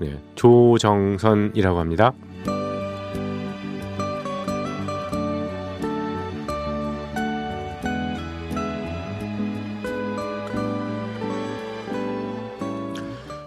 [0.00, 2.14] 네, 조정선이라고 합니다.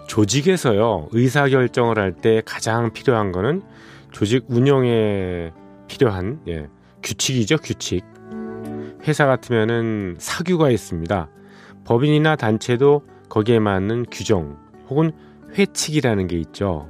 [0.06, 3.62] 조직에서요 의사 결정을 할 때 가장 필요한 거는
[4.12, 5.50] 조직 운영에
[5.88, 6.68] 필요한 예,
[7.02, 8.04] 규칙이죠 규칙
[9.06, 11.28] 회사 같으면은 사규가 있습니다.
[11.84, 14.56] 법인이나 단체도 거기에 맞는 규정
[14.88, 15.10] 혹은
[15.56, 16.88] 회칙이라는 게 있죠.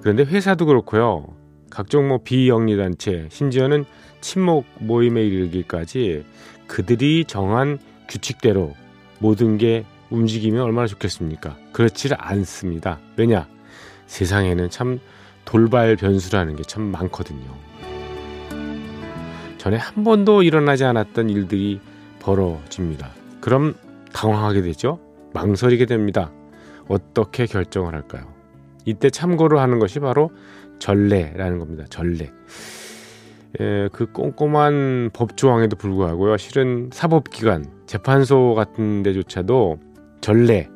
[0.00, 1.26] 그런데 회사도 그렇고요.
[1.70, 3.84] 각종 뭐 비영리 단체, 심지어는
[4.20, 6.24] 친목 모임에 이르기까지
[6.66, 8.74] 그들이 정한 규칙대로
[9.18, 11.56] 모든 게 움직이면 얼마나 좋겠습니까?
[11.72, 12.98] 그렇지를 않습니다.
[13.16, 13.48] 왜냐?
[14.06, 15.00] 세상에는 참
[15.44, 17.46] 돌발 변수라는 게 참 많거든요.
[19.58, 21.80] 전에 한 번도 일어나지 않았던 일들이
[22.20, 23.10] 벌어집니다.
[23.40, 23.74] 그럼
[24.12, 25.00] 당황하게 되죠.
[25.32, 26.30] 망설이게 됩니다.
[26.88, 28.32] 어떻게 결정을 할까요?
[28.84, 30.30] 이때 참고를 하는 것이 바로
[30.78, 31.84] 전례라는 겁니다.
[31.88, 32.32] 전례.
[33.60, 36.36] 에, 그 꼼꼼한 법 조항에도 불구하고요.
[36.36, 39.78] 실은 사법기관, 재판소 같은 데조차도
[40.20, 40.68] 전례,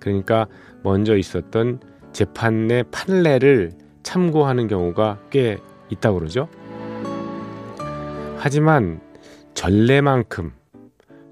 [0.00, 0.46] 그러니까
[0.82, 1.80] 먼저 있었던
[2.12, 5.58] 재판 내 판례를 참고하는 경우가 꽤
[5.90, 6.48] 있다고 그러죠.
[8.38, 9.00] 하지만
[9.54, 10.52] 전례만큼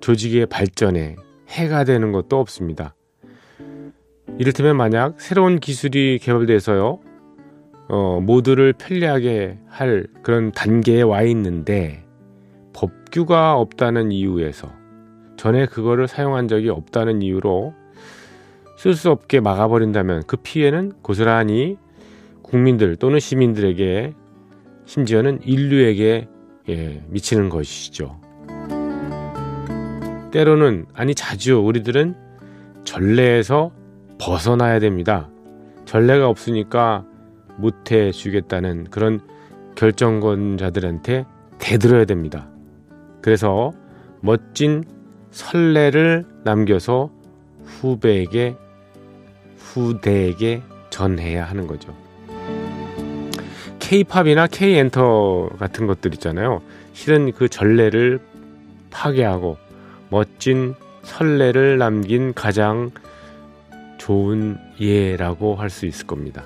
[0.00, 1.16] 조직의 발전에
[1.48, 2.94] 해가 되는 것도 없습니다.
[4.38, 6.98] 이를테면 만약 새로운 기술이 개발돼서요,
[7.88, 12.04] 어, 모두를 편리하게 할 그런 단계에 와 있는데
[12.72, 14.68] 법규가 없다는 이유에서
[15.36, 17.74] 전에 그거를 사용한 적이 없다는 이유로
[18.76, 21.78] 쓸 수 없게 막아버린다면 그 피해는 고스란히
[22.42, 24.14] 국민들 또는 시민들에게
[24.86, 26.28] 심지어는 인류에게
[26.68, 28.20] 예, 미치는 것이죠.
[30.32, 32.16] 때로는 아니 자주 우리들은
[32.84, 33.70] 전례에서
[34.18, 35.28] 벗어나야 됩니다.
[35.84, 37.04] 전례가 없으니까
[37.56, 39.20] 못해 주겠다는 그런
[39.76, 41.24] 결정권자들한테
[41.58, 42.48] 대들어야 됩니다.
[43.20, 43.72] 그래서
[44.20, 44.84] 멋진
[45.30, 47.10] 선례를 남겨서
[47.64, 48.56] 후배에게
[49.56, 51.94] 후대에게 전해야 하는 거죠.
[53.80, 56.62] K-팝이나 K-엔터 같은 것들 있잖아요.
[56.92, 58.20] 실은 그 전례를
[58.90, 59.56] 파괴하고
[60.08, 62.92] 멋진 선례를 남긴 가장
[64.04, 66.44] 좋은 예라고 할 수 있을 겁니다.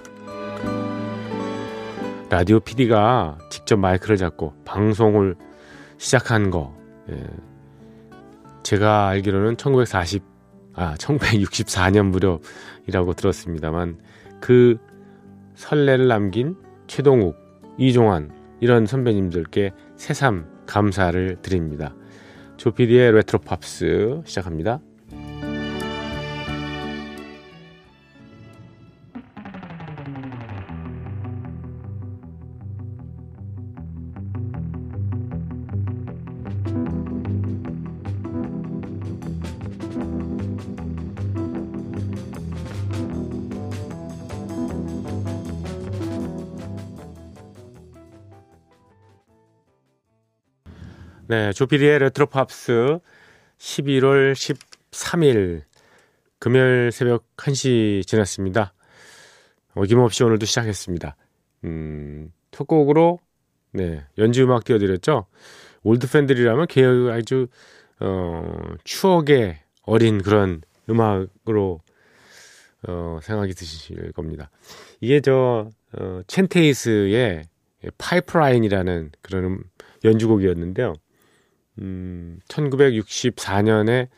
[2.30, 5.34] 라디오 PD가 직접 마이크를 잡고 방송을
[5.96, 6.76] 시작한 거,
[7.10, 7.20] 예.
[8.62, 10.22] 제가 알기로는 1940,
[10.74, 13.98] 아, 1964년 무렵이라고 들었습니다만
[14.40, 14.76] 그
[15.56, 16.54] 선례를 남긴
[16.86, 17.36] 최동욱,
[17.76, 18.30] 이종환
[18.60, 21.96] 이런 선배님들께 새삼 감사를 드립니다.
[22.56, 24.80] 조피디의 레트로 팝스 시작합니다.
[51.30, 53.00] 네, 조피디의 레트로 팝스
[53.58, 55.60] 11월 13일
[56.38, 58.72] 금요일 새벽 1시 지났습니다.
[59.74, 61.16] 어김없이 오늘도 시작했습니다.
[61.64, 63.18] 음, 첫 곡으로
[63.72, 65.26] 네, 연주 음악 띄워드렸죠.
[65.82, 67.48] 올드 팬들이라면 기억 아주
[68.00, 71.82] 어, 추억의 어린 그런 음악으로
[72.88, 74.48] 어, 생각이 드실 겁니다.
[75.02, 77.44] 이게 저 어, Chantays의
[77.98, 79.62] Pipeline이라는 그런
[80.02, 80.94] 연주곡이었는데요.
[81.78, 84.08] 음, 1964년에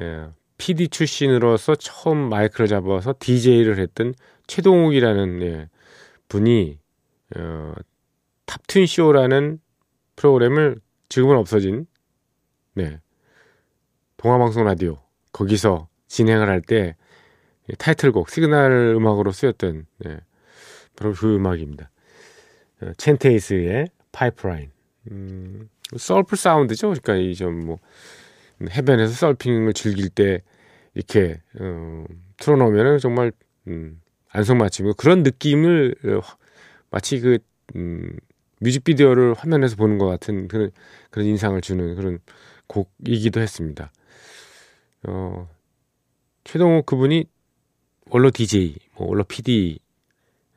[0.00, 0.28] 예,
[0.58, 4.14] PD 출신으로서 처음 마이크를 잡아서 DJ를 했던
[4.46, 5.68] 최동욱이라는 예,
[6.28, 6.78] 분이
[7.36, 7.72] 어,
[8.46, 9.58] Top Tune 쇼라는
[10.16, 11.86] 프로그램을 지금은 없어진
[12.74, 13.00] 네,
[14.16, 14.98] 동아방송 라디오
[15.32, 16.96] 거기서 진행을 할 때
[17.78, 20.20] 타이틀곡 시그널 음악으로 쓰였던 네,
[20.96, 21.90] 바로 그 음악입니다.
[22.82, 24.70] 어, 첸테이스의 파이프라인.
[25.10, 26.94] 음, 썰프 사운드죠.
[27.02, 27.78] 그러니까 이좀뭐
[28.70, 30.42] 해변에서 서핑을 즐길 때
[30.94, 32.04] 이렇게 어,
[32.38, 33.32] 틀어놓으면은 정말
[33.66, 34.00] 음,
[34.30, 36.20] 안성맞춤이고 그런 느낌을 어,
[36.90, 37.38] 마치 그
[37.76, 38.16] 음,
[38.60, 40.70] 뮤직비디오를 화면에서 보는 것 같은 그런
[41.10, 42.18] 그런 인상을 주는 그런
[42.66, 43.92] 곡이기도 했습니다.
[45.06, 45.48] 어,
[46.44, 47.26] 최동호 그분이
[48.10, 49.78] 원로 DJ, 뭐 원로 PD,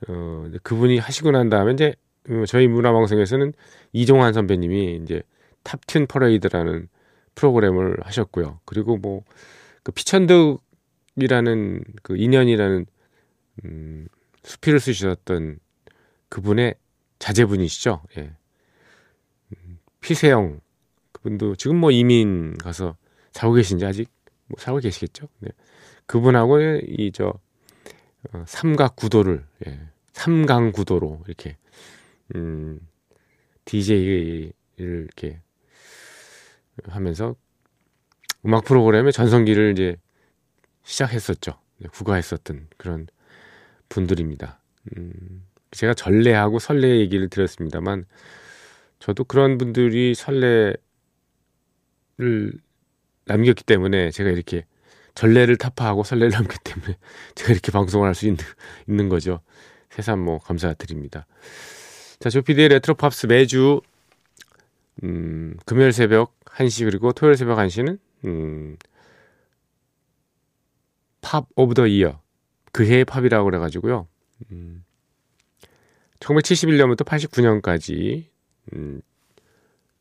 [0.07, 1.95] 어, 그분이 하시고 난 다음에 이제
[2.29, 3.53] 어, 저희 문화방송에서는
[3.93, 5.21] 이종환 선배님이 이제
[5.63, 6.87] 탑튠 퍼레이드라는
[7.35, 8.59] 프로그램을 하셨고요.
[8.65, 9.23] 그리고 뭐
[9.87, 12.85] 그 피천득이라는 그 인연이라는
[13.63, 14.07] 음,
[14.43, 15.59] 수필을 쓰셨던
[16.27, 16.75] 그분의
[17.19, 18.03] 자제분이시죠.
[18.17, 18.35] 예.
[19.53, 20.59] 음, 피세영
[21.13, 22.97] 그분도 지금 뭐 이민 가서
[23.31, 24.11] 살고 계신지 아직
[24.47, 25.29] 뭐 살고 계시겠죠.
[25.39, 25.51] 네.
[26.05, 27.31] 그분하고 이저
[28.33, 29.79] 어, 삼각 구도를 예.
[30.11, 31.55] 삼강 구도로 이렇게
[32.35, 32.79] 음
[33.65, 35.41] DJ를 이렇게
[36.87, 37.35] 하면서
[38.45, 39.97] 음악 프로그램의 전성기를 이제
[40.83, 41.53] 시작했었죠.
[41.79, 43.07] 네, 구가했었던 그런
[43.89, 44.59] 분들입니다.
[44.97, 48.05] 음, 제가 전례하고 설례 얘기를 드렸습니다만
[48.99, 50.77] 저도 그런 분들이 선례를
[53.25, 54.65] 남겼기 때문에 제가 이렇게
[55.15, 56.97] 전례를 타파하고 선례를 남겼기 때문에
[57.35, 58.43] 제가 이렇게 방송을 할 수 있는,
[58.87, 59.41] 있는 거죠.
[59.91, 61.25] 새삼 뭐 감사드립니다.
[62.19, 63.81] 자, 조피디의 레트로 팝스 매주
[65.03, 68.77] 음, 금요일 새벽 1시 그리고 토요일 새벽 1시는 음,
[71.21, 72.19] Pop of the Year
[72.71, 74.07] 그 해의 팝이라고 그래가지고요.
[74.51, 74.83] 음,
[76.19, 78.25] 1971년부터 89년까지
[78.73, 79.01] 음,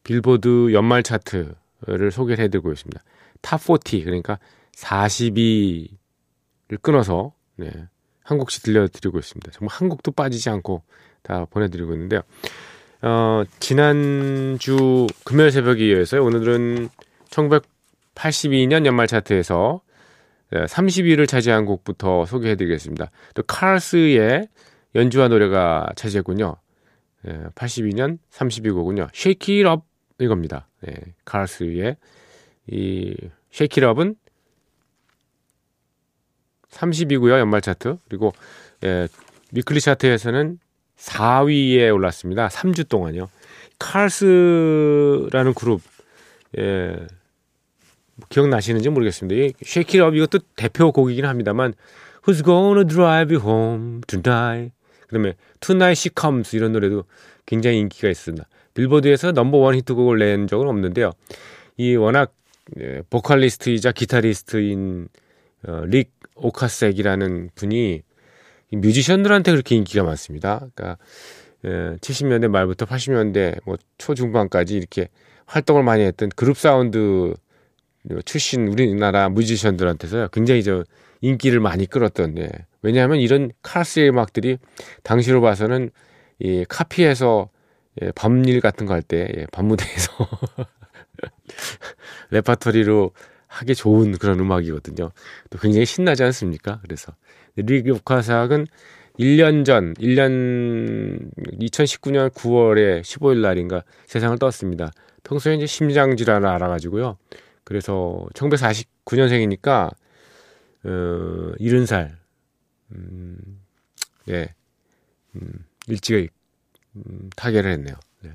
[0.02, 3.02] 빌보드 연말 차트를 소개를 해드리고 있습니다.
[3.42, 4.38] 탑 40, 그러니까
[4.72, 5.90] 40위를
[6.80, 7.70] 끊어서 네,
[8.22, 9.50] 한 곡씩 들려드리고 있습니다.
[9.52, 10.82] 정말 한 곡도 빠지지 않고
[11.26, 12.23] 다 보내드리고 있는데요.
[13.02, 16.88] 어, 지난주 금요일 새벽에 이어서 오늘은
[17.31, 19.81] 1982년 연말 차트에서
[20.52, 23.11] 30위를 차지한 곡부터 소개해드리겠습니다.
[23.34, 24.49] 또 칼스의
[24.94, 26.56] 연주와 노래가 차지했군요.
[27.55, 29.08] 82년 32 곡은요.
[29.12, 29.82] Shake It Up
[30.20, 30.69] 이겁니다.
[30.81, 30.94] 네,
[31.25, 31.96] 칼스의
[32.69, 33.17] 이
[33.52, 34.14] Shake It Up은
[36.70, 37.38] 30위고요.
[37.38, 37.99] 연말 차트.
[38.08, 38.32] 그리고
[38.84, 39.08] 예,
[39.52, 40.58] 위클리 차트에서는
[40.96, 42.48] 4위에 올랐습니다.
[42.48, 43.28] 3주 동안요.
[43.78, 45.81] 칼스라는 그룹
[46.58, 46.96] 예.
[48.16, 49.40] 뭐 기억나시는지 모르겠습니다.
[49.40, 51.75] 이 Shake It Up 이것도 대표 곡이긴 합니다만
[52.22, 54.75] Who's Gonna Drive You Home Tonight
[55.08, 57.04] 그다음에 Tonight She Comes 이런 노래도
[57.44, 58.46] 굉장히 인기가 있습니다.
[58.75, 61.12] 빌보드에서 넘버원 히트곡을 낸 적은 없는데요.
[61.76, 62.32] 이 워낙
[62.81, 65.08] 예, 보컬리스트이자 기타리스트인
[65.69, 68.02] 어, 릭 오카색이라는 분이
[68.72, 70.66] 뮤지션들한테 그렇게 인기가 많습니다.
[70.74, 70.98] 그러니까
[71.64, 75.08] 예, 70년대 말부터 80년대 뭐 초중반까지 이렇게
[75.46, 77.34] 활동을 많이 했던 그룹 사운드
[78.24, 80.84] 출신 우리나라 뮤지션들한테서 굉장히 저
[81.20, 82.48] 인기를 많이 끌었던 예.
[82.82, 84.58] 왜냐하면 이런 Cars의 음악들이
[85.02, 85.90] 당시로 봐서는
[86.38, 87.50] 이 카피해서
[88.02, 90.12] 예, 밤일 같은 거 할 때 예, 밤무대에서
[92.30, 93.12] 레파토리로
[93.49, 95.11] 하기 좋은 그런 음악이거든요.
[95.50, 96.80] 또 굉장히 신나지 않습니까?
[96.82, 97.12] 그래서
[97.56, 98.66] 리그 오카삭은
[99.18, 104.90] 1년 전, 1년 2019년 9월에 15일 날인가 세상을 떴습니다.
[105.25, 107.16] 평소에 이제 심장 질환을 알아가지고요.
[107.64, 109.90] 그래서 1949년생이니까
[110.84, 112.12] 어, 70살.
[112.92, 113.60] 음,
[114.28, 114.54] 예.
[115.34, 116.30] 음, 일찍
[116.94, 117.96] 음, 타계를 했네요.
[118.20, 118.30] 네.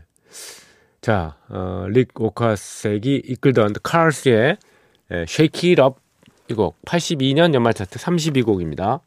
[0.99, 4.57] 자, 어, 릭 오카색이 이끌던 카르스의
[5.11, 5.99] 예, Shake It Up
[6.49, 9.01] 이곡 82년 연말 차트 32곡입니다.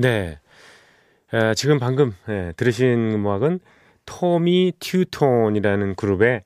[0.00, 0.38] 네.
[1.34, 3.60] 에, 지금 방금 예, 들으신 음악은
[4.06, 6.42] 토미 튜톤이라는 그룹의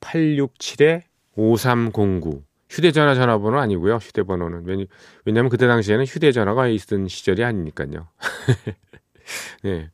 [0.00, 2.42] 867-5309
[2.76, 3.96] 휴대전화 전화번호 아니고요.
[3.96, 4.84] 휴대번호는 왜냐,
[5.24, 8.06] 왜냐면 그때 당시에는 휴대전화가 있던 시절이 아니니까요.
[9.64, 9.88] 네.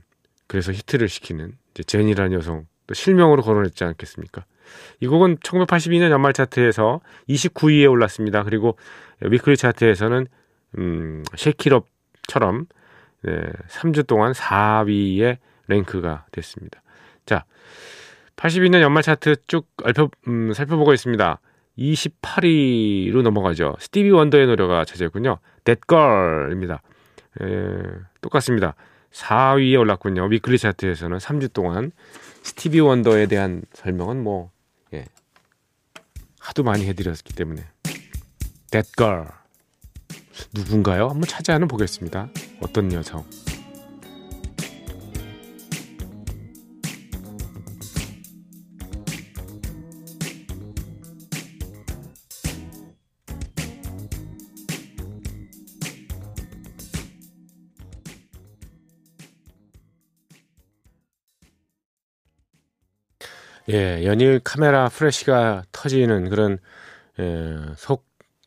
[0.47, 4.45] 그래서 히트를 시키는 이제 제니라는 여성 또 실명으로 거론했지 않겠습니까?
[5.01, 8.43] 이 곡은 1982년 연말 차트에서 29위에 올랐습니다.
[8.45, 8.77] 그리고
[9.21, 10.27] 위클리 차트에서는
[10.79, 12.67] 음, 쉐키럽처럼
[13.23, 13.33] 네,
[13.69, 16.83] 3주 동안 4위에 랭크가 됐습니다.
[17.27, 17.45] 자,
[18.37, 21.41] 82년 연말 차트 쭉 알펴, 음, 살펴보고 있습니다.
[21.79, 23.77] 28위로 넘어가죠.
[23.79, 25.39] 스티비 원더의 노래가 차지했군요.
[25.65, 26.83] That Girl입니다.
[27.41, 27.47] 에,
[28.21, 28.75] 똑같습니다.
[29.13, 30.25] 4위에 올랐군요.
[30.27, 31.93] 위클리 차트에서는 3주 동안
[32.43, 34.60] 스티비 원더에 대한 설명은 뭐 예,
[36.41, 37.65] 하도 많이 해드렸기 때문에
[38.73, 39.29] That Girl
[40.53, 41.09] 누군가요?
[41.09, 42.29] 한번 찾아는 보겠습니다.
[42.61, 43.25] 어떤 여성?
[63.73, 66.59] 예, 연일 카메라 프레시가 터지는 그런
[67.21, 68.05] 예, 속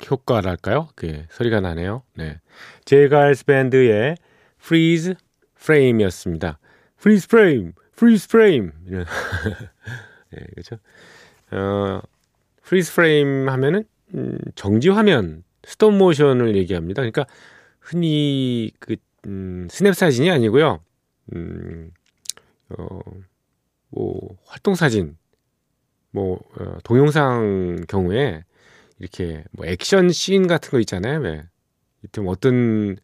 [0.09, 0.89] 효과랄까요?
[0.95, 2.03] 그 소리가 나네요.
[2.15, 2.39] 네.
[2.83, 4.17] 제갈스 밴드의
[4.61, 5.15] Freeze
[5.57, 6.59] Frame이었습니다.
[6.99, 9.05] Freeze Frame, Freeze Frame 이런
[10.35, 10.77] 예, 그렇죠.
[11.51, 12.01] 어,
[12.65, 17.01] Freeze Frame 하면은 음, 정지 화면, 스톱 모션을 얘기합니다.
[17.01, 17.25] 그러니까
[17.79, 20.81] 흔히 그 음, 스냅 사진이 아니고요.
[21.33, 21.91] 음,
[22.69, 22.99] 어,
[23.93, 25.17] 뭐 활동 사진,
[26.11, 28.43] 뭐 어, 동영상 경우에
[28.99, 31.19] 이렇게 뭐 액션 씬 같은 거 있잖아요.
[31.19, 31.43] 왜?
[32.11, 32.97] 좀 어떤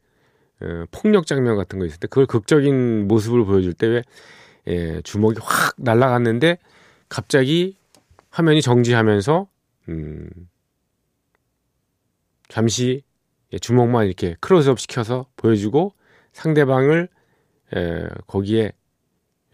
[0.61, 4.03] 어, 폭력 장면 같은 거 있을 때 그걸 극적인 모습을 보여줄 때 왜
[4.67, 6.57] 예, 주먹이 확 날아갔는데
[7.09, 7.77] 갑자기
[8.29, 9.47] 화면이 정지하면서
[9.89, 10.29] 음,
[12.47, 13.03] 잠시
[13.53, 15.93] 예, 주먹만 이렇게 크로스업 시켜서 보여주고
[16.33, 17.09] 상대방을
[17.75, 18.71] 에, 거기에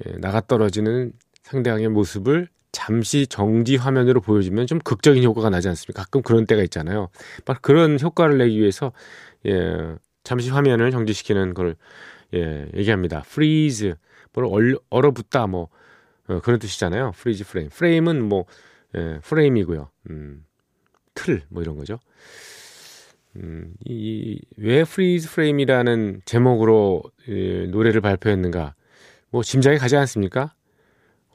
[0.06, 1.14] 에, 나가 떨어지는
[1.46, 6.04] 상대방의 모습을 잠시 정지 화면으로 보여주면 좀 극적인 효과가 나지 않습니까?
[6.04, 7.10] 가끔 그런 때가 있잖아요.
[7.46, 8.92] 막 그런 효과를 내기 위해서
[9.46, 11.76] 예, 잠시 화면을 정지시키는 걸
[12.34, 13.20] 예, 얘기합니다.
[13.26, 13.94] freeze
[14.34, 14.46] 뭘
[14.90, 15.70] 얼 어붙다 뭐
[16.28, 17.12] 어, 그런 뜻이잖아요.
[17.16, 17.70] freeze frame.
[17.72, 18.46] frame은 뭐
[18.98, 19.90] 예, 프레임이고요.
[20.10, 20.44] 음,
[21.14, 22.00] 틀 뭐 이런 거죠.
[23.36, 28.74] 음, 이, 왜 freeze frame이라는 제목으로 예, 노래를 발표했는가?
[29.30, 30.55] 뭐 짐작이 가지 않습니까?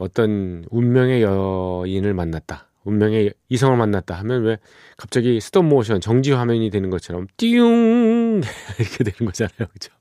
[0.00, 2.68] 어떤 운명의 여인을 만났다.
[2.84, 4.58] 운명의 이성을 만났다 하면 왜
[4.96, 8.40] 갑자기 스톱 모션 정지 화면이 되는 것처럼 띠용
[8.80, 9.68] 이렇게 되는 거잖아요.
[9.72, 9.92] 그죠?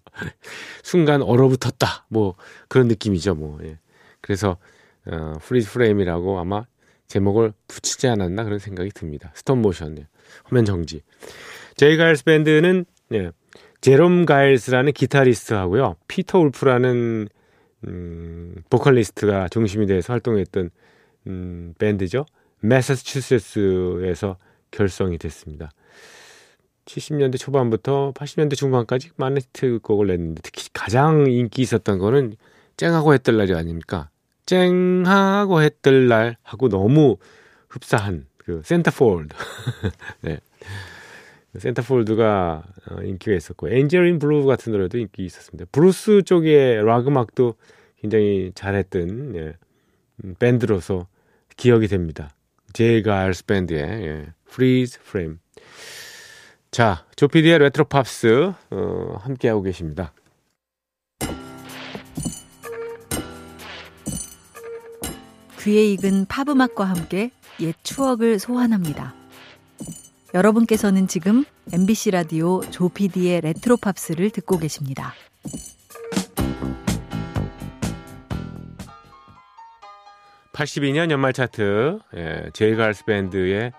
[0.84, 2.06] 순간 얼어붙었다.
[2.08, 2.36] 뭐
[2.70, 3.36] 그런 느낌이죠.
[3.36, 3.60] 뭐.
[3.64, 3.78] 예.
[4.22, 4.56] 그래서
[5.06, 6.66] 어, Freeze Frame이라고 아마
[7.08, 9.32] 제목을 붙이지 않았나 그런 생각이 듭니다.
[9.36, 9.98] 스톱 모션.
[10.00, 10.08] 예.
[10.46, 11.02] 화면 정지.
[11.76, 13.32] 제이 가일스 밴드는 예.
[13.82, 15.98] 제롬 가일스라는 기타리스트하고요.
[16.08, 17.28] 피터 울프라는
[17.88, 20.70] 음, 보컬리스트가 중심이 돼서 활동했던
[21.28, 22.26] 음, 밴드죠.
[22.62, 24.38] 매사추세츠에서
[24.72, 25.72] 결성이 됐습니다.
[26.86, 32.36] 70년대 초반부터 80년대 중반까지 많은 히트곡을 냈는데 특히 가장 인기 있었던 거는
[32.78, 34.10] 쨍하고 해뜰 날이 아닙니까?
[34.46, 37.18] 쨍하고 해뜰 날 하고 너무
[37.70, 39.36] 흡사한 그 Centerfold.
[40.22, 40.40] 네.
[41.58, 45.68] Centerfold가 어, 인기가 있었고 Angel in Blue 같은 노래도 인기 있었습니다.
[45.72, 47.56] 블루스 쪽의 락 음악도
[47.98, 49.56] 굉장히 잘했던 예,
[50.24, 51.08] 음, 밴드로서
[51.58, 52.30] 기억이 됩니다.
[52.74, 55.38] 제이 가일스 밴드의 예, Freeze Frame.
[56.72, 60.14] 자, 조피디의 레트로 팝스 어, 함께하고 계십니다.
[65.60, 69.19] 귀에 익은 팝 음악과 함께 옛 추억을 소환합니다.
[70.34, 71.44] 여러분께서는 지금
[71.74, 75.14] MBC 라디오 조피디의 레트로 팝스를 듣고 계십니다.
[80.54, 83.72] (82년) 연말 차트 예, 제이 가일스 밴드의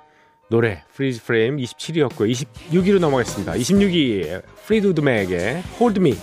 [0.49, 3.53] 노래 Freeze Frame 27위였고 26위로 넘어가겠습니다.
[3.53, 6.15] 26위 Fleetwood Mac의 Hold Me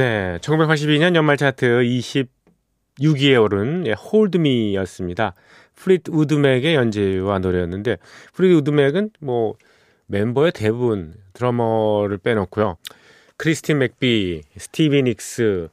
[0.00, 5.34] 네, 1982년 연말 차트 26위에 오른 예, Hold Me였습니다.
[5.74, 7.98] Fleetwood Mac의 연주와 노래였는데
[8.32, 9.56] Fleetwood Mac은 뭐
[10.06, 12.78] 멤버의 대부분 드러머를 빼놓고요.
[13.36, 15.68] 크리스틴 맥비, 스티비 닉스,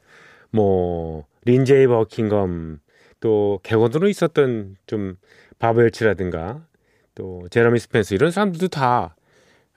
[0.52, 2.80] 뭐 린제이 버킹검,
[3.22, 5.16] 또 객원으로 있었던 좀
[5.58, 6.66] 밥 웰치라든가
[7.16, 9.16] 또 제러미 스펜스 이런 사람들도 다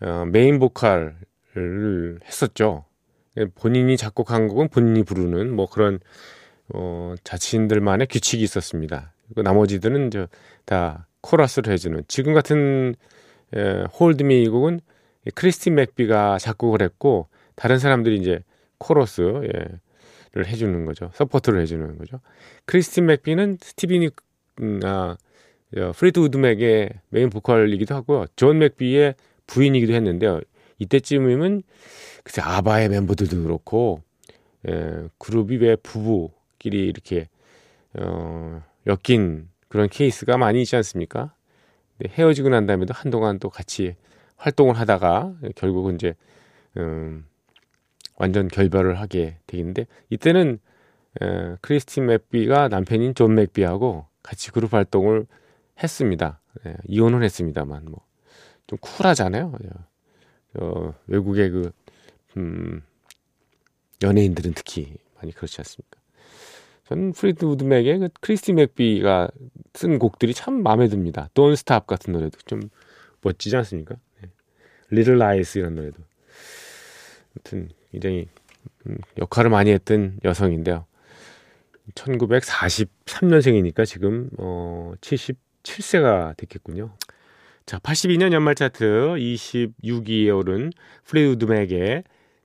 [0.00, 1.14] 어, 메인 보컬을
[2.24, 2.89] 했었죠.
[3.36, 6.00] 예, 본인이 작곡한 곡은 본인이 부르는 뭐 그런
[6.72, 9.12] 어, 자신들만의 규칙이 있었습니다.
[9.34, 10.28] 그 나머지들은 저
[10.70, 12.94] 다 코러스를 해주는 지금 같은
[13.54, 14.80] 에, Hold Me 곡은
[15.34, 18.44] 크리스틴 맥비가 작곡을 했고 다른 사람들이 이제
[18.78, 21.10] 코러스 예, 해주는 거죠.
[21.14, 22.20] 서포트를 해주는 거죠.
[22.66, 24.10] 크리스틴 맥비는 스티비 니
[24.60, 25.16] 음, 아,
[25.96, 28.26] Fleetwood Mac의 메인 보컬이기도 하고요.
[28.36, 29.16] 존 맥비의
[29.48, 30.40] 부인이기도 했는데요.
[30.80, 31.62] 이때쯤이면
[32.24, 34.02] 글쎄 아바의 멤버들도 그렇고
[34.68, 37.28] 예, 그룹이 왜 부부끼리 이렇게
[37.94, 41.32] 어, 엮인 그런 케이스가 많이 있지 않습니까?
[42.04, 43.94] 헤어지고 난 다음에도 한동안 또 같이
[44.36, 46.14] 활동을 하다가 결국은 이제
[46.76, 47.26] 음,
[48.16, 50.58] 완전 결별을 하게 되겠는데 이때는
[51.22, 55.26] 에, 크리스틴 맥비가 남편인 존 맥비하고 같이 그룹 활동을
[55.82, 56.40] 했습니다.
[56.66, 58.10] 예, 이혼을 했습니다만 뭐
[58.70, 59.52] 좀 쿨하잖아요.
[60.54, 61.72] 어, 외국의 그
[62.36, 62.82] 음,
[64.02, 66.00] 연예인들은 특히 많이 그렇지 않습니까?
[66.86, 69.28] 저는 Fleetwood Mac의 그 크리스티 맥비가
[69.74, 71.28] 쓴 곡들이 참 마음에 듭니다.
[71.34, 72.60] Don't Stop 같은 노래도 좀
[73.20, 73.94] 멋지지 않습니까?
[74.20, 74.30] 네.
[74.90, 76.02] Little Lies 이런 노래도.
[77.36, 78.26] 아무튼 굉장히
[78.86, 80.86] 음, 역할을 많이 했던 여성인데요.
[81.94, 86.90] 1943년생이니까 지금 어 77세가 됐겠군요.
[87.70, 90.72] 자, 82년 연말 차트 26위에 오른
[91.04, 92.02] 플리트우드 맥의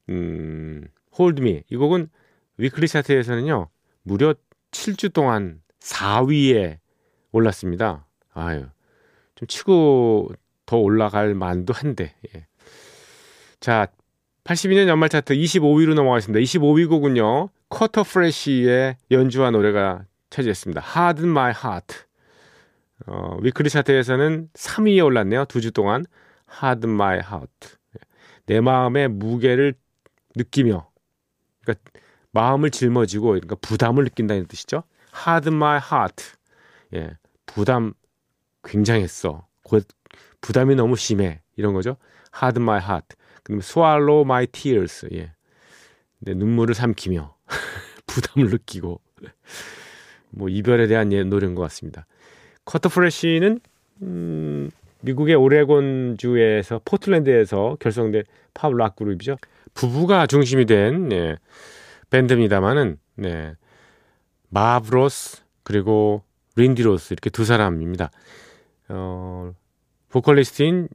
[0.09, 1.63] 음, Hold Me.
[1.67, 2.09] 이 곡은
[2.57, 3.69] weekly 차트에서는요.
[4.03, 4.35] 무려
[4.69, 6.77] 7주 동안 4위에
[7.31, 8.05] 올랐습니다.
[8.35, 8.67] 아유.
[9.33, 10.29] 좀 치고
[10.67, 12.13] 더 올라갈 만도 한데.
[12.35, 12.45] 예.
[13.59, 13.87] 자,
[14.43, 16.39] 82년 연말 차트 25위로 넘어가겠습니다.
[16.39, 17.49] 25위 곡은요.
[17.69, 20.83] 쿼터 프레쉬의 연주와 노래가 차지했습니다.
[20.85, 22.04] Harden My Heart.
[23.07, 25.45] 어, 위클리 차트에서는 3위에 올랐네요.
[25.45, 26.05] 두 주 동안.
[26.61, 27.77] Harden My Heart.
[28.45, 29.73] 내 마음의 무게를
[30.35, 30.89] 느끼며
[31.63, 31.91] 그러니까
[32.31, 34.83] 마음을 짊어지고 그러니까 부담을 느낀다는 뜻이죠.
[35.27, 36.23] Hard my heart.
[36.93, 37.17] 예.
[37.45, 37.93] 부담
[38.63, 39.47] 굉장했어.
[40.41, 41.41] 부담이 너무 심해.
[41.55, 41.97] 이런 거죠.
[42.41, 43.15] Hard my heart.
[43.43, 45.07] 그다음에 swallow my tears.
[45.13, 45.33] 예.
[46.19, 47.35] 내 눈물을 삼키며
[48.07, 49.01] 부담을 느끼고
[50.31, 52.05] 뭐 이별에 대한 예, 노래인 것 같습니다.
[52.65, 53.59] 커터 프레쉬는
[54.01, 58.23] 음, 미국의 오레곤 주에서 포틀랜드에서 결성된
[58.53, 59.37] 팝락 그룹이죠.
[59.73, 61.37] 부부가 중심이 된 네,
[62.09, 63.53] 밴드입니다만은 네,
[64.49, 66.23] 마브로스 그리고
[66.55, 68.09] 린디로스 이렇게 두 사람입니다.
[68.89, 69.53] 어,
[70.09, 70.87] 보컬리스트인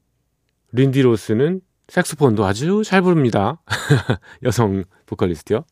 [0.72, 3.61] 린디로스는 색소폰도 아주 잘 부릅니다.
[4.44, 5.64] 여성 보컬리스트요.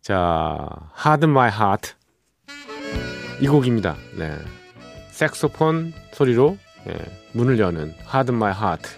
[0.00, 0.68] 자,
[1.04, 1.94] Hard My Heart
[3.40, 3.96] 이 곡입니다.
[4.18, 4.38] 네.
[5.16, 6.94] 색소폰 소리로 네,
[7.32, 8.90] 문을 여는 Hard My Heart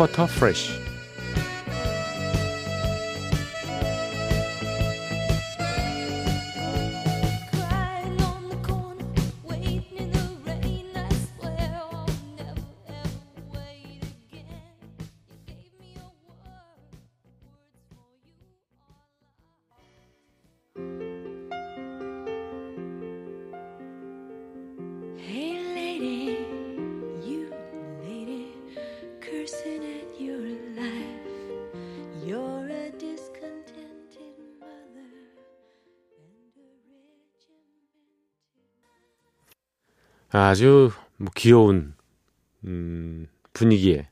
[0.00, 0.79] lady, you
[40.48, 41.94] 아주 뭐 귀여운
[42.64, 44.08] 음, 분위기의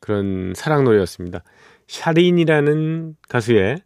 [0.00, 1.42] 그런 사랑 노래였습니다.
[1.86, 3.82] 샤린이라는 가수의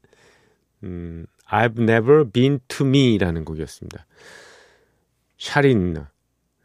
[0.84, 4.06] 음, I've Never Been to Me라는 곡이었습니다.
[5.38, 5.96] 샤린,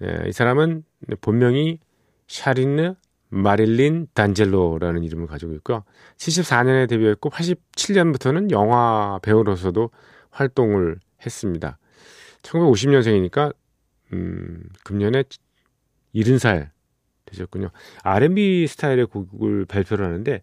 [0.01, 0.83] 예, 이 사람은
[1.21, 1.79] 본명이
[2.27, 2.95] 샤린
[3.29, 5.83] 마릴린 단젤로라는 이름을 가지고 있고요.
[6.17, 9.89] 74년에 데뷔했고 87년부터는 영화 배우로서도
[10.29, 11.77] 활동을 했습니다.
[12.43, 13.53] 1950년생이니까
[14.13, 15.23] 음, 금년에
[16.15, 16.69] 70살
[17.25, 17.69] 되셨군요.
[18.03, 20.41] R&B 스타일의 곡을 발표를 하는데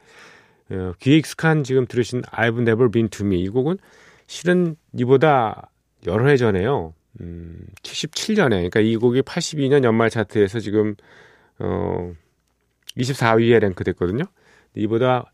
[0.71, 3.79] 어, 귀에 익숙한 지금 들으신 I've Never Been to Me 이 곡은
[4.27, 5.71] 실은 이보다
[6.07, 6.95] 여러 해 전에요.
[7.21, 10.95] 음, 77년에 그러니까 이 곡이 82년 연말 차트에서 지금
[11.59, 12.13] 어
[12.97, 14.25] 24위에 랭크됐거든요.
[14.75, 15.33] 이보다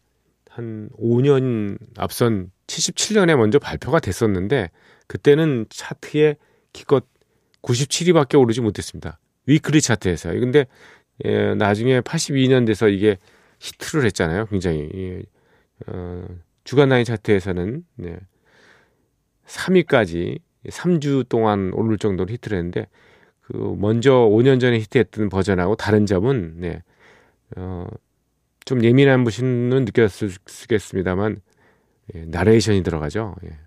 [0.51, 4.71] 한 5년 앞선 77년에 먼저 발표가 됐었는데
[5.07, 6.37] 그때는 차트에
[6.73, 7.05] 기껏
[7.67, 9.19] 97위밖에 오르지 못했습니다.
[9.47, 10.33] 위클리 차트에서.
[10.33, 10.67] 근데
[11.25, 13.17] 예, 나중에 82년 돼서 이게
[13.61, 14.47] 히트를 했잖아요.
[14.47, 15.23] 굉장히 예,
[15.87, 16.27] 어,
[16.65, 18.17] 주간 나이 차트에서는 네,
[19.47, 22.87] 3위까지 3주 동안 오를 정도로 히트를 했는데
[23.41, 26.83] 그 먼저 5년 전에 히트했던 버전하고 다른 점은 네,
[27.57, 27.87] 어,
[28.65, 31.41] 좀 예민한 분은 느꼈겠습니다만
[32.15, 33.35] 예, 나레이션이 들어가죠.
[33.45, 33.66] 예.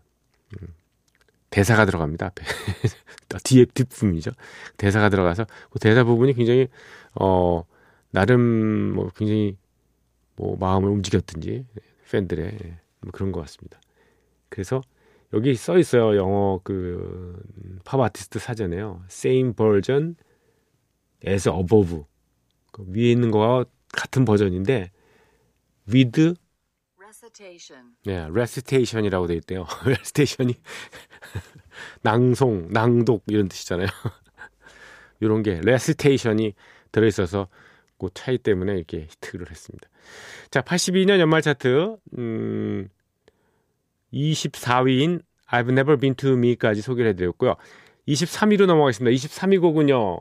[1.49, 2.31] 음, 대사가 들어갑니다.
[3.43, 4.31] 뒤에 뒷부분이죠.
[4.77, 6.67] 대사가 들어가서 그 대사 부분이 굉장히
[7.19, 7.63] 어
[8.11, 9.57] 나름 뭐 굉장히
[10.35, 11.65] 뭐 마음을 움직였든지
[12.11, 12.57] 팬들의
[13.01, 13.79] 뭐 그런 것 같습니다.
[14.49, 14.81] 그래서
[15.33, 16.15] 여기 써 있어요.
[16.17, 17.39] 영어 그
[17.85, 19.03] 팝 아티스트 사전에요.
[19.09, 20.15] same version
[21.27, 22.03] as above.
[22.71, 24.91] 그 위에 있는 거와 같은 버전인데
[25.91, 26.35] with
[28.05, 29.65] 네, recitation이라고 돼 있대요.
[29.85, 30.55] recitation이
[32.03, 33.87] 낭송, 낭독 이런 뜻이잖아요.
[35.21, 36.53] 이런 게 recitation이
[36.91, 37.47] 들어 있어서
[37.97, 39.89] 그 차이 때문에 이렇게 히트를 했습니다.
[40.49, 42.89] 자, 82년 연말 차트 음
[44.13, 47.55] 24위인 I've Never Been to Me까지 소개를 해드렸고요.
[48.07, 49.15] 23위로 넘어가겠습니다.
[49.15, 50.19] 23위 곡은요.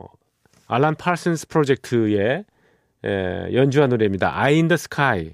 [0.67, 2.45] 알란 파슨스 프로젝트의
[3.03, 4.31] 에, 연주한 노래입니다.
[4.35, 5.33] Eye in the Sky.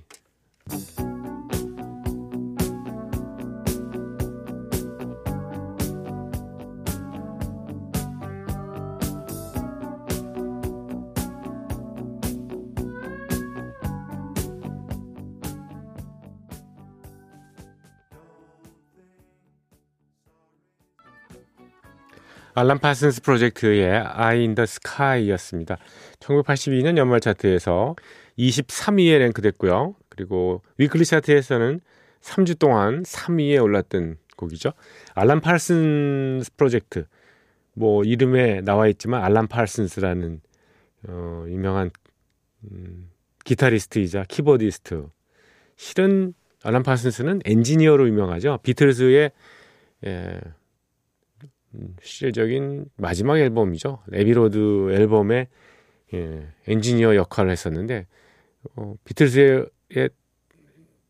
[22.58, 25.78] 알란 파슨스 프로젝트의 Eye in the Sky였습니다.
[26.22, 27.98] 1982년 연말 차트에서
[28.40, 29.96] 23위에 랭크됐고요.
[30.08, 31.82] 그리고 weekly 차트에서는
[32.22, 34.72] 3주 동안 3위에 올랐던 곡이죠.
[35.16, 37.06] 알란 파슨스 프로젝트.
[37.74, 40.40] 뭐 이름에 나와 있지만 알란 파슨스라는
[41.10, 41.92] 어, 유명한
[42.72, 43.12] 음,
[43.44, 45.08] 기타리스트이자 키보디스트.
[45.76, 46.34] 실은
[46.64, 48.60] 알란 파슨스는 엔지니어로 유명하죠.
[48.64, 49.32] 비틀즈의
[50.06, 50.40] 예,
[52.02, 54.04] 실질적인 마지막 앨범이죠.
[54.12, 55.48] Abbey Road 앨범의
[56.14, 58.08] 예, 엔지니어 역할을 했었는데
[58.76, 60.10] 어, 비틀즈의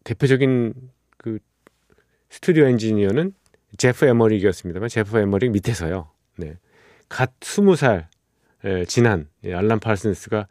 [0.03, 0.73] 대표적인
[1.17, 1.39] 그
[2.29, 3.33] 스튜디오 엔지니어는
[3.77, 6.09] 제프 에머릭이었습니다만 제프 에머릭 밑에서요.
[6.37, 6.57] 네.
[7.09, 8.09] 갓 스무 살
[8.63, 10.47] 예, 지난 예, 알란 파슨스가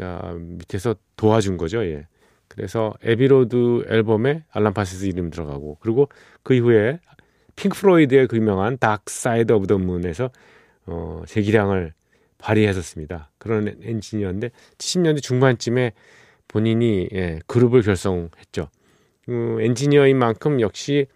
[0.00, 1.84] 야, 밑에서 도와준 거죠.
[1.84, 2.06] 예.
[2.46, 6.08] 그래서 Abbey Road 앨범에 알란 파슨스 이름 들어가고 그리고
[6.42, 6.98] 그 이후에
[7.58, 10.30] 핑크 플로이드의 그 유명한 Dark Side of the Moon에서
[10.86, 11.92] 어, 제 기량을
[12.38, 13.30] 발휘했었습니다.
[13.38, 15.92] 그런 엔지니어인데 70년대 중반쯤에
[16.46, 18.68] 본인이 예, 그룹을 결성했죠.
[19.28, 21.06] 음, 엔지니어인 만큼 역시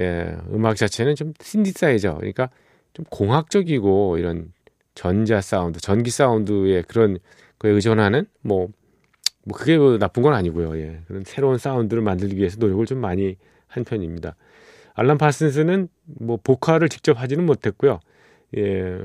[0.00, 2.50] 예, 음악 자체는 좀 신디사이저 그러니까
[2.92, 4.52] 좀 공학적이고 이런
[4.96, 7.18] 전자 사운드, 전기 사운드의 그런
[7.60, 8.68] 거에 의존하는 뭐,
[9.44, 10.76] 뭐 그게 뭐 나쁜 건 아니고요.
[10.78, 11.02] 예.
[11.06, 13.36] 그런 새로운 사운드를 만들기 위해서 노력을 좀 많이
[13.68, 14.34] 한 편입니다.
[14.98, 18.00] 알란 파슨스는 뭐 보컬을 직접 하지는 못했고요.
[18.56, 18.98] 예.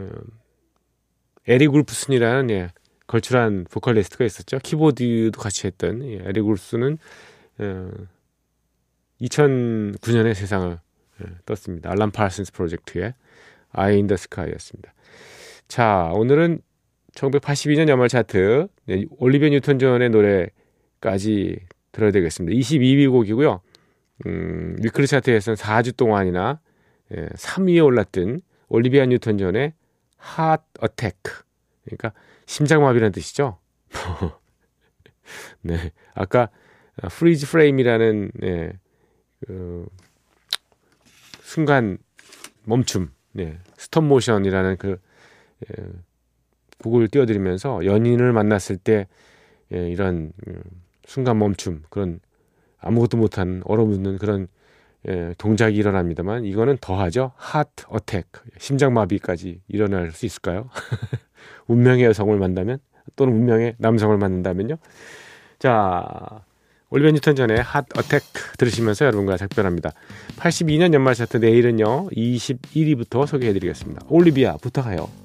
[1.47, 2.69] 에릭 울프슨이라는 예,
[3.06, 4.58] 걸출한 보컬리스트가 있었죠.
[4.58, 6.97] 키보드도 같이 했던 예, 에릭 울프슨은
[7.60, 7.91] 어,
[9.21, 10.79] 2009년에 세상을
[11.21, 11.91] 예, 떴습니다.
[11.91, 13.13] 알란 파슨스 프로젝트의
[13.72, 14.96] Eye in the Sky였습니다.
[15.67, 16.62] 자, 오늘은
[17.13, 21.60] 1982년 연말 차트 네, 올리비아 뉴턴 존의 노래까지
[21.91, 22.58] 들어야 되겠습니다.
[22.58, 23.62] 22위 곡이고요.
[24.26, 26.60] 음, weekly 차트에서는 4주 동안이나
[27.15, 29.73] 예, 3위에 올랐던 올리비아 뉴턴 존의
[30.17, 31.43] Heart Attack.
[31.86, 32.13] 그러니까
[32.45, 33.60] 심장마비라는 뜻이죠.
[35.62, 35.91] 네.
[36.13, 36.49] 아까
[37.12, 38.73] Freeze Frame이라는 예,
[39.45, 39.86] 그
[41.41, 41.97] 순간
[42.63, 43.60] 멈춤, 네.
[43.78, 44.99] stop motion이라는 그
[45.69, 45.86] 예,
[46.80, 49.08] 곡을 띄워드리면서 연인을 만났을 때
[49.73, 50.63] 예, 이런 음,
[51.06, 52.19] 순간 멈춤 그런
[52.84, 54.48] 아무것도 못한 얼어붙는 그런
[55.08, 57.34] 예, 동작이 일어납니다만 이거는 더하죠.
[57.36, 60.69] 하트 어택, 심장마비까지 일어날 수 있을까요?
[61.67, 62.80] 운명의 여성을 만나면
[63.15, 64.78] 또는 운명의 남성을 만난다면요.
[65.60, 66.43] 자,
[66.89, 68.22] 올리베 뉴턴 전에 핫 어택
[68.58, 69.91] 들으시면서 여러분과 작별합니다.
[70.38, 74.04] 82년 연말 차트 내일은요 21위부터 소개해드리겠습니다.
[74.10, 75.23] 올리비아 부탁해요.